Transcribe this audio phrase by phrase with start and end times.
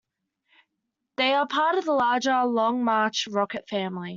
[1.17, 4.09] They are part of the larger Long March -rocket family.